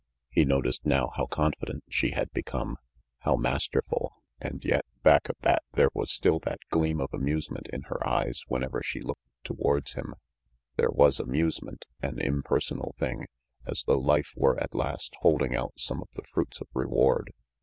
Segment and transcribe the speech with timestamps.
[0.31, 2.77] He noticed now how confident she had become,
[3.19, 7.67] how masterful, and yet, back of that, there was still that gleam of amuse ment
[7.71, 10.15] in her eyes whenever she looked towards him.
[10.75, 13.27] There was amusement, an impersonal thing,
[13.67, 17.31] as though life were at last holding out some of the fruits of reward.